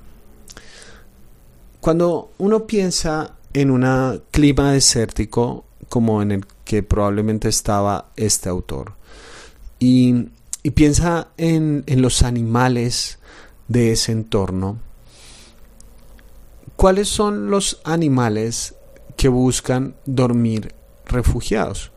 Cuando 1.80 2.32
uno 2.38 2.66
piensa 2.66 3.34
en 3.52 3.70
un 3.70 4.22
clima 4.30 4.72
desértico 4.72 5.64
como 5.88 6.22
en 6.22 6.32
el 6.32 6.46
que 6.64 6.82
probablemente 6.82 7.48
estaba 7.48 8.10
este 8.16 8.48
autor, 8.48 8.94
y 9.78 10.28
y 10.62 10.70
piensa 10.70 11.28
en, 11.36 11.84
los 11.88 12.22
animales 12.22 13.18
de 13.68 13.92
ese 13.92 14.12
entorno. 14.12 14.78
¿Cuáles 16.76 17.08
son 17.08 17.50
los 17.50 17.80
animales 17.84 18.74
que 19.16 19.28
buscan 19.28 19.94
dormir 20.06 20.74
refugiados? 21.06 21.90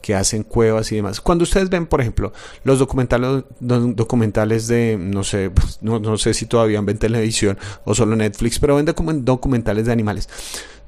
que 0.00 0.14
hacen 0.14 0.42
cuevas 0.42 0.92
y 0.92 0.96
demás. 0.96 1.18
Cuando 1.22 1.44
ustedes 1.44 1.70
ven, 1.70 1.86
por 1.86 2.02
ejemplo, 2.02 2.34
los 2.62 2.78
documentales, 2.78 3.44
documentales 3.58 4.66
de, 4.66 4.98
no 5.00 5.24
sé, 5.24 5.48
pues, 5.48 5.78
no, 5.80 5.98
no, 5.98 6.18
sé 6.18 6.34
si 6.34 6.44
todavía 6.44 6.82
ven 6.82 6.98
televisión 6.98 7.56
o 7.86 7.94
solo 7.94 8.14
Netflix, 8.14 8.58
pero 8.58 8.76
ven 8.76 8.84
documentales 9.24 9.86
de 9.86 9.92
animales, 9.92 10.28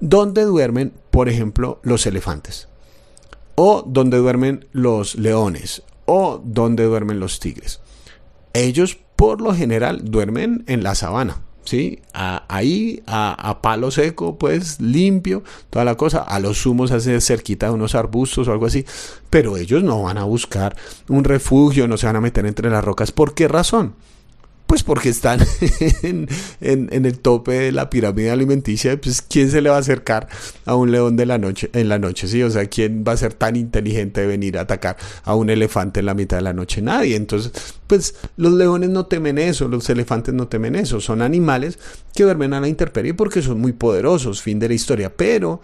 donde 0.01 0.43
duermen, 0.43 0.93
por 1.11 1.31
ejemplo, 1.31 1.81
los 1.83 2.05
elefantes, 2.05 2.69
o 3.55 3.83
donde 3.87 4.19
duermen 4.19 4.67
los 4.73 5.15
leones, 5.15 5.83
o 6.07 6.41
donde 6.45 6.85
duermen 6.85 7.21
los 7.21 7.41
tigres. 7.41 7.81
Ellos, 8.55 8.99
por 9.17 9.41
lo 9.41 9.55
general, 9.55 10.01
duermen 10.05 10.65
en 10.67 10.83
la 10.83 10.95
sabana 10.95 11.43
¿sí? 11.67 12.01
ahí, 12.13 13.03
a, 13.07 13.59
palo 13.61 13.91
seco, 13.91 14.39
pues 14.39 14.81
limpio, 14.81 15.43
toda 15.71 15.85
la 15.85 15.97
cosa. 15.97 16.21
A 16.21 16.41
los 16.41 16.59
sumos 16.59 16.91
hace 16.93 17.21
cerquita 17.21 17.67
de 17.67 17.73
unos 17.73 17.95
arbustos 17.95 18.49
o 18.49 18.53
algo 18.53 18.67
así. 18.67 18.85
Pero 19.29 19.57
ellos 19.57 19.83
no 19.83 20.03
van 20.03 20.19
a 20.19 20.25
buscar 20.25 20.77
un 21.09 21.25
refugio, 21.25 21.87
no 21.87 21.97
se 21.97 22.07
van 22.07 22.17
a 22.17 22.21
meter 22.21 22.47
entre 22.47 22.71
las 22.71 22.85
rocas. 22.85 23.13
¿Por 23.13 23.35
qué 23.35 23.49
razón? 23.49 23.95
Pues 24.67 24.83
porque 24.83 25.11
están 25.11 25.41
en, 26.03 26.27
el 26.61 27.19
tope 27.21 27.53
de 27.53 27.73
la 27.73 27.89
pirámide 27.89 28.33
alimenticia, 28.33 29.01
pues 29.01 29.23
¿quién 29.23 29.49
se 29.51 29.61
le 29.61 29.71
va 29.71 29.77
a 29.77 29.81
acercar 29.81 30.29
a 30.65 30.75
un 30.75 30.91
león 30.91 31.17
de 31.17 31.25
la 31.25 31.39
noche, 31.39 31.71
en 31.73 31.89
la 31.89 31.99
noche? 31.99 32.27
Sí, 32.27 32.43
o 32.43 32.51
sea, 32.51 32.67
¿quién 32.67 33.05
va 33.07 33.13
a 33.13 33.17
ser 33.17 33.35
tan 33.35 33.55
inteligente 33.55 34.23
de 34.23 34.27
venir 34.27 34.59
a 34.59 34.63
atacar 34.63 34.97
a 35.23 35.37
un 35.37 35.51
elefante 35.51 36.01
en 36.01 36.07
la 36.07 36.15
mitad 36.15 36.39
de 36.39 36.43
la 36.43 36.53
noche? 36.53 36.83
Nadie. 36.83 37.15
Entonces, 37.15 37.53
pues 37.87 38.17
los 38.37 38.53
leones 38.53 38.91
no 38.91 39.07
temen 39.07 39.39
eso, 39.39 39.69
los 39.69 39.89
elefantes 39.89 40.35
no 40.35 40.49
temen 40.49 40.75
eso. 40.75 41.01
Son 41.01 41.23
animales 41.23 41.79
que 42.13 42.25
duermen 42.25 42.53
a 42.53 42.61
la 42.61 42.69
intemperie 42.69 43.15
porque 43.15 43.43
son 43.43 43.61
muy 43.61 43.73
poderosos, 43.73 44.43
fin 44.43 44.59
de 44.59 44.69
la 44.69 44.75
historia. 44.75 45.15
Pero 45.17 45.61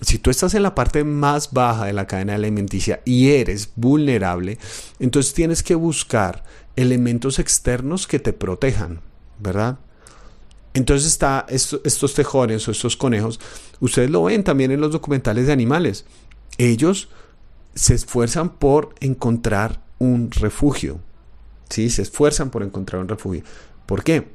si 0.00 0.18
tú 0.18 0.30
estás 0.30 0.54
en 0.54 0.62
la 0.62 0.74
parte 0.74 1.04
más 1.04 1.52
baja 1.52 1.86
de 1.86 1.92
la 1.92 2.06
cadena 2.06 2.34
alimenticia 2.34 3.00
y 3.04 3.30
eres 3.30 3.70
vulnerable, 3.76 4.58
entonces 4.98 5.32
tienes 5.34 5.62
que 5.62 5.74
buscar 5.74 6.44
elementos 6.76 7.38
externos 7.38 8.06
que 8.06 8.18
te 8.18 8.32
protejan, 8.32 9.00
¿verdad? 9.38 9.78
Entonces 10.74 11.06
está 11.06 11.46
estos 11.48 12.14
tejones 12.14 12.66
o 12.66 12.72
estos 12.72 12.96
conejos, 12.96 13.38
ustedes 13.78 14.10
lo 14.10 14.24
ven 14.24 14.42
también 14.42 14.72
en 14.72 14.80
los 14.80 14.90
documentales 14.90 15.46
de 15.46 15.52
animales. 15.52 16.04
Ellos 16.58 17.08
se 17.74 17.94
esfuerzan 17.94 18.56
por 18.56 18.94
encontrar 19.00 19.80
un 19.98 20.30
refugio. 20.32 21.00
Sí, 21.68 21.90
se 21.90 22.02
esfuerzan 22.02 22.50
por 22.50 22.62
encontrar 22.62 23.00
un 23.00 23.08
refugio. 23.08 23.42
¿Por 23.86 24.02
qué? 24.02 24.28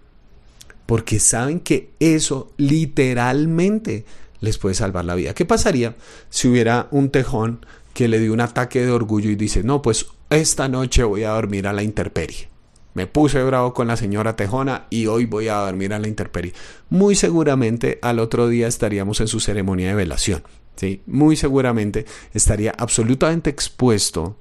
Porque 0.86 1.20
saben 1.20 1.60
que 1.60 1.92
eso 2.00 2.54
literalmente 2.58 4.06
les 4.40 4.58
puede 4.58 4.76
salvar 4.76 5.06
la 5.06 5.16
vida. 5.16 5.34
¿Qué 5.34 5.46
pasaría 5.46 5.96
si 6.30 6.48
hubiera 6.48 6.88
un 6.92 7.10
tejón 7.10 7.66
que 7.94 8.08
le 8.08 8.20
dio 8.20 8.32
un 8.32 8.42
ataque 8.42 8.86
de 8.86 8.92
orgullo 8.92 9.30
y 9.30 9.36
dice, 9.36 9.64
no, 9.64 9.82
pues 9.82 10.08
esta 10.30 10.68
noche 10.68 11.04
voy 11.04 11.24
a 11.24 11.32
dormir 11.32 11.68
a 11.68 11.74
la 11.74 11.84
intemperie. 11.84 12.50
Me 12.94 13.08
puse 13.08 13.42
bravo 13.44 13.74
con 13.74 13.88
la 13.88 13.98
señora 13.98 14.36
Tejona 14.36 14.88
y 14.90 15.06
hoy 15.06 15.26
voy 15.26 15.48
a 15.48 15.56
dormir 15.56 15.94
a 15.94 16.00
la 16.00 16.08
intemperie. 16.08 16.54
Muy 16.90 17.16
seguramente 17.16 18.00
al 18.02 18.20
otro 18.20 18.48
día 18.48 18.68
estaríamos 18.68 19.22
en 19.22 19.28
su 19.28 19.40
ceremonia 19.40 19.90
de 19.90 19.96
velación. 19.96 20.44
¿sí? 20.76 21.02
Muy 21.06 21.36
seguramente 21.36 22.06
estaría 22.34 22.74
absolutamente 22.78 23.50
expuesto 23.50 24.38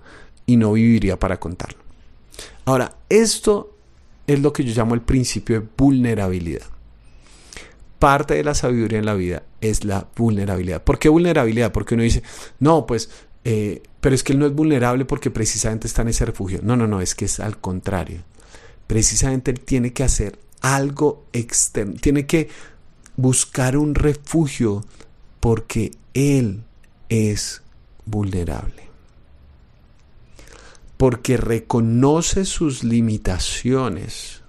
y 0.47 0.57
no 0.57 0.73
viviría 0.73 1.19
para 1.19 1.39
contarlo. 1.39 1.79
Ahora, 2.65 2.97
esto 3.09 3.75
es 4.27 4.41
lo 4.41 4.53
que 4.53 4.65
yo 4.65 4.75
llamo 4.75 4.95
el 4.95 5.03
principio 5.03 5.61
de 5.61 5.67
vulnerabilidad. 5.77 6.67
Parte 7.99 8.35
de 8.35 8.45
la 8.45 8.55
sabiduría 8.55 8.99
en 8.99 9.07
la 9.07 9.15
vida 9.15 9.43
es 9.61 9.85
la 9.85 10.09
vulnerabilidad. 10.17 10.85
¿Por 10.85 10.99
qué 10.99 11.09
vulnerabilidad? 11.09 11.73
Porque 11.73 11.95
uno 11.95 12.03
dice, 12.03 12.23
no, 12.61 12.87
pues 12.87 13.11
eh, 13.45 13.83
pero 14.01 14.15
es 14.15 14.23
que 14.23 14.33
él 14.33 14.39
no 14.39 14.47
es 14.47 14.55
vulnerable 14.55 15.05
porque 15.05 15.31
precisamente 15.31 15.87
está 15.87 16.03
en 16.03 16.09
ese 16.09 16.25
refugio. 16.25 16.61
No, 16.63 16.77
no, 16.77 16.87
no, 16.87 17.01
es 17.01 17.15
que 17.15 17.25
es 17.25 17.41
al 17.41 17.59
contrario. 17.59 18.23
Precisamente 18.87 19.51
él 19.51 19.61
tiene 19.61 19.93
que 19.93 20.05
hacer 20.05 20.39
algo 20.61 21.25
externo, 21.33 21.95
tiene 22.01 22.27
que 22.27 22.49
buscar 23.17 23.77
un 23.77 23.95
refugio 23.95 24.85
porque 25.41 25.93
él 26.15 26.65
es 27.09 27.63
vulnerable. 28.07 28.89
Porque 30.97 31.37
reconoce 31.37 32.45
sus 32.45 32.83
limitaciones, 32.83 34.43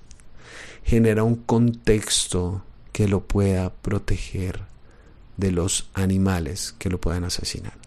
genera 0.83 1.23
un 1.23 1.35
contexto 1.35 2.63
que 2.91 3.07
lo 3.07 3.21
pueda 3.21 3.71
proteger 3.71 4.61
de 5.37 5.51
los 5.51 5.89
animales 5.93 6.75
que 6.79 6.89
lo 6.89 6.99
puedan 6.99 7.23
asesinar 7.23 7.78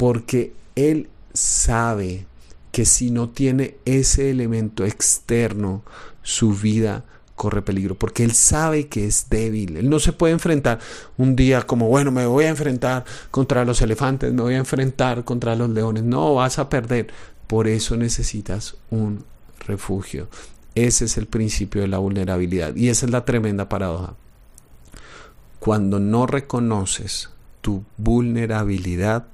porque 0.00 0.54
Él 0.76 1.10
sabe 1.34 2.24
que 2.72 2.86
si 2.86 3.10
no 3.10 3.28
tiene 3.28 3.76
ese 3.84 4.30
elemento 4.30 4.86
externo, 4.86 5.82
su 6.22 6.54
vida 6.54 7.04
corre 7.34 7.60
peligro, 7.60 7.96
porque 7.96 8.24
Él 8.24 8.32
sabe 8.32 8.88
que 8.88 9.04
es 9.04 9.28
débil. 9.28 9.76
Él 9.76 9.90
no 9.90 9.98
se 9.98 10.14
puede 10.14 10.32
enfrentar 10.32 10.78
un 11.18 11.36
día 11.36 11.60
como, 11.66 11.88
bueno, 11.88 12.12
me 12.12 12.24
voy 12.24 12.46
a 12.46 12.48
enfrentar 12.48 13.04
contra 13.30 13.66
los 13.66 13.82
elefantes, 13.82 14.32
me 14.32 14.40
voy 14.40 14.54
a 14.54 14.56
enfrentar 14.56 15.22
contra 15.22 15.54
los 15.54 15.68
leones. 15.68 16.02
No, 16.02 16.34
vas 16.34 16.58
a 16.58 16.70
perder. 16.70 17.08
Por 17.46 17.68
eso 17.68 17.94
necesitas 17.98 18.76
un 18.88 19.26
refugio. 19.66 20.30
Ese 20.74 21.04
es 21.04 21.18
el 21.18 21.26
principio 21.26 21.82
de 21.82 21.88
la 21.88 21.98
vulnerabilidad 21.98 22.74
y 22.74 22.88
esa 22.88 23.04
es 23.04 23.12
la 23.12 23.26
tremenda 23.26 23.68
paradoja. 23.68 24.14
Cuando 25.58 26.00
no 26.00 26.26
reconoces 26.26 27.28
tu 27.60 27.84
vulnerabilidad, 27.98 29.26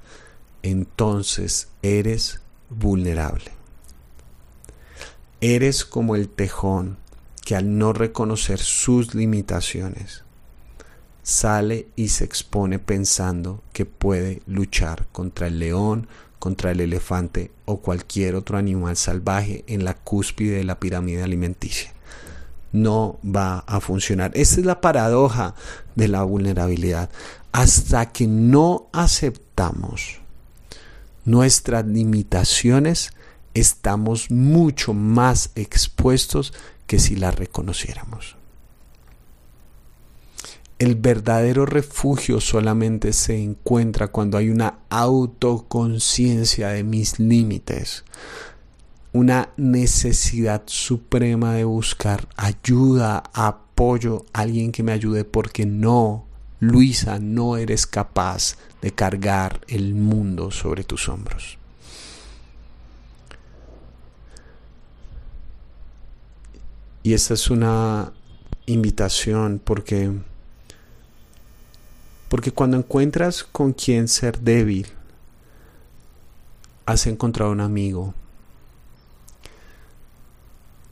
entonces 0.69 1.69
eres 1.81 2.39
vulnerable. 2.69 3.51
Eres 5.39 5.85
como 5.85 6.15
el 6.15 6.29
tejón 6.29 6.97
que 7.45 7.55
al 7.55 7.77
no 7.77 7.93
reconocer 7.93 8.59
sus 8.59 9.15
limitaciones 9.15 10.23
sale 11.23 11.87
y 11.95 12.09
se 12.09 12.23
expone 12.23 12.79
pensando 12.79 13.61
que 13.73 13.85
puede 13.85 14.41
luchar 14.47 15.07
contra 15.11 15.47
el 15.47 15.59
león, 15.59 16.07
contra 16.39 16.71
el 16.71 16.79
elefante 16.79 17.51
o 17.65 17.81
cualquier 17.81 18.35
otro 18.35 18.57
animal 18.57 18.95
salvaje 18.95 19.63
en 19.67 19.83
la 19.83 19.93
cúspide 19.93 20.57
de 20.57 20.63
la 20.63 20.79
pirámide 20.79 21.23
alimenticia. 21.23 21.93
No 22.71 23.19
va 23.23 23.59
a 23.59 23.79
funcionar. 23.79 24.31
Esta 24.35 24.59
es 24.59 24.65
la 24.65 24.81
paradoja 24.81 25.55
de 25.95 26.07
la 26.07 26.23
vulnerabilidad. 26.23 27.09
Hasta 27.51 28.11
que 28.11 28.27
no 28.27 28.87
aceptamos 28.91 30.21
nuestras 31.27 31.85
limitaciones, 31.85 33.11
estamos 33.53 34.31
mucho 34.31 34.93
más 34.93 35.51
expuestos 35.55 36.53
que 36.87 36.99
si 36.99 37.17
las 37.17 37.35
reconociéramos. 37.35 38.37
El 40.79 40.95
verdadero 40.95 41.65
refugio 41.65 42.39
solamente 42.39 43.11
se 43.11 43.43
encuentra 43.43 44.07
cuando 44.07 44.37
hay 44.37 44.49
una 44.49 44.79
autoconciencia 44.89 46.69
de 46.69 46.85
mis 46.85 47.19
límites, 47.19 48.05
una 49.11 49.49
necesidad 49.57 50.63
suprema 50.67 51.55
de 51.55 51.65
buscar 51.65 52.29
ayuda, 52.37 53.23
apoyo, 53.33 54.25
alguien 54.31 54.71
que 54.71 54.83
me 54.83 54.93
ayude 54.93 55.25
porque 55.25 55.65
no 55.65 56.26
Luisa, 56.59 57.19
no 57.19 57.57
eres 57.57 57.85
capaz 57.85 58.57
de 58.81 58.91
cargar 58.91 59.61
el 59.67 59.93
mundo 59.93 60.49
sobre 60.49 60.83
tus 60.83 61.07
hombros. 61.07 61.57
Y 67.03 67.13
esta 67.13 67.35
es 67.35 67.49
una 67.49 68.11
invitación 68.65 69.61
porque 69.63 70.11
porque 72.27 72.51
cuando 72.51 72.75
encuentras 72.75 73.45
con 73.45 73.71
quien 73.71 74.09
ser 74.09 74.39
débil, 74.39 74.87
has 76.85 77.07
encontrado 77.07 77.51
un 77.51 77.61
amigo. 77.61 78.13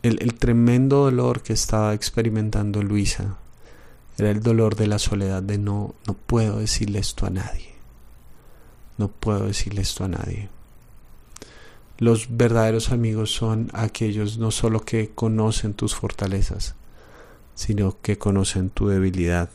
El, 0.02 0.22
el 0.22 0.36
tremendo 0.36 1.04
dolor 1.04 1.42
que 1.42 1.52
estaba 1.52 1.94
experimentando 1.94 2.82
Luisa 2.82 3.38
era 4.18 4.32
el 4.32 4.42
dolor 4.42 4.76
de 4.76 4.88
la 4.88 5.00
soledad 5.00 5.44
de 5.44 5.58
no, 5.58 5.96
no 6.08 6.14
puedo 6.14 6.60
decirle 6.60 7.00
esto 7.00 7.26
a 7.26 7.30
nadie. 7.30 7.76
No 8.98 9.10
puedo 9.10 9.48
decirle 9.48 9.82
esto 9.82 10.06
a 10.06 10.08
nadie. 10.08 10.50
Los 11.98 12.36
verdaderos 12.38 12.92
amigos 12.92 13.32
son 13.32 13.70
aquellos 13.74 14.38
no 14.38 14.52
solo 14.52 14.82
que 14.82 15.12
conocen 15.14 15.74
tus 15.74 15.96
fortalezas, 15.96 16.76
sino 17.56 17.98
que 18.02 18.18
conocen 18.18 18.70
tu 18.70 18.88
debilidad, 18.88 19.50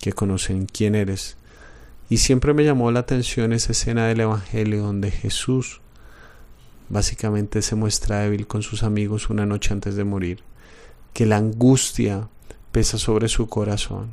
que 0.00 0.12
conocen 0.12 0.66
quién 0.66 0.94
eres. 0.94 1.36
Y 2.08 2.18
siempre 2.18 2.54
me 2.54 2.64
llamó 2.64 2.90
la 2.92 3.00
atención 3.00 3.52
esa 3.52 3.72
escena 3.72 4.06
del 4.06 4.20
Evangelio 4.20 4.82
donde 4.82 5.10
Jesús 5.10 5.80
básicamente 6.88 7.62
se 7.62 7.74
muestra 7.74 8.20
débil 8.20 8.46
con 8.46 8.62
sus 8.62 8.84
amigos 8.84 9.28
una 9.28 9.46
noche 9.46 9.72
antes 9.72 9.96
de 9.96 10.04
morir, 10.04 10.42
que 11.12 11.26
la 11.26 11.36
angustia 11.36 12.28
pesa 12.76 12.98
sobre 12.98 13.28
su 13.28 13.46
corazón, 13.46 14.12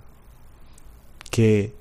que 1.30 1.76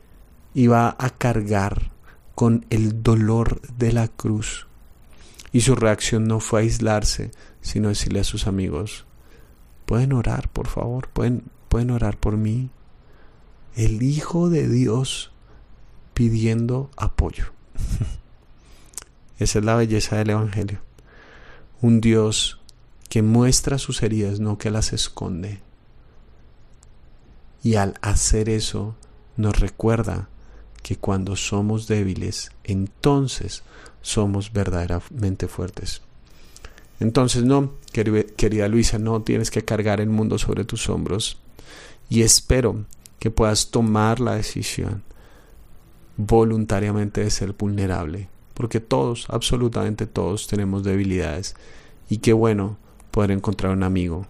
iba 0.53 0.97
a 0.99 1.11
cargar 1.11 1.93
con 2.35 2.67
el 2.71 3.05
dolor 3.05 3.61
de 3.79 3.93
la 3.93 4.09
cruz. 4.09 4.67
Y 5.53 5.61
su 5.61 5.77
reacción 5.77 6.27
no 6.27 6.41
fue 6.41 6.63
aislarse, 6.63 7.31
sino 7.61 7.91
decirle 7.91 8.19
a 8.19 8.25
sus 8.25 8.49
amigos, 8.49 9.07
pueden 9.87 10.13
orar, 10.13 10.49
por 10.49 10.67
favor, 10.67 11.07
pueden, 11.07 11.45
pueden 11.69 11.93
orar 11.93 12.19
por 12.19 12.37
mí. 12.37 12.71
El 13.77 14.03
Hijo 14.03 14.51
de 14.51 14.69
Dios 14.69 15.31
pidiendo 16.15 16.91
apoyo. 16.97 17.53
Esa 19.39 19.61
es 19.61 19.65
la 19.65 19.77
belleza 19.77 20.17
del 20.17 20.31
Evangelio. 20.31 20.81
Un 21.81 22.01
Dios 22.01 22.59
que 23.09 23.23
muestra 23.23 23.79
sus 23.79 24.03
heridas, 24.03 24.41
no 24.41 24.59
que 24.59 24.73
las 24.73 24.93
esconde. 24.93 25.61
Y 27.63 27.77
al 27.77 27.95
hacer 28.03 28.49
eso, 28.49 28.95
nos 29.37 29.59
recuerda 29.61 30.29
que 30.83 30.97
cuando 30.97 31.37
somos 31.37 31.87
débiles, 31.87 32.51
entonces 32.65 33.63
somos 34.01 34.53
verdaderamente 34.53 35.49
fuertes. 35.49 36.03
Entonces, 36.99 37.45
no, 37.45 37.73
querida 37.93 38.69
Luisa, 38.69 38.99
no 38.99 39.23
tienes 39.23 39.51
que 39.51 39.65
cargar 39.65 40.01
el 40.01 40.09
mundo 40.09 40.39
sobre 40.39 40.65
tus 40.65 40.89
hombros. 40.89 41.39
Y 42.09 42.23
espero 42.23 42.85
que 43.19 43.31
puedas 43.31 43.71
tomar 43.71 44.21
la 44.21 44.35
decisión 44.35 45.03
voluntariamente 46.17 47.23
de 47.23 47.31
ser 47.31 47.53
vulnerable. 47.53 48.29
Porque 48.55 48.81
todos, 48.81 49.27
absolutamente 49.31 50.07
todos, 50.07 50.47
tenemos 50.47 50.85
debilidades. 50.85 51.57
Y 52.09 52.19
qué 52.19 52.33
bueno 52.33 52.77
poder 53.11 53.31
encontrar 53.31 53.73
un 53.73 53.83
amigo. 53.83 54.27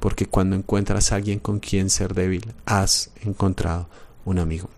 Porque 0.00 0.26
cuando 0.26 0.56
encuentras 0.56 1.12
a 1.12 1.16
alguien 1.16 1.38
con 1.38 1.58
quien 1.58 1.90
ser 1.90 2.14
débil, 2.14 2.52
has 2.64 3.10
encontrado 3.24 3.88
un 4.24 4.38
amigo. 4.38 4.68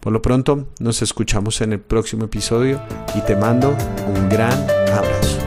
Por 0.00 0.12
lo 0.12 0.20
pronto, 0.20 0.66
nos 0.80 1.00
escuchamos 1.02 1.60
en 1.60 1.72
el 1.72 1.80
próximo 1.80 2.24
episodio 2.24 2.80
y 3.14 3.20
te 3.20 3.36
mando 3.36 3.76
un 4.08 4.28
gran 4.28 4.58
abrazo. 4.92 5.41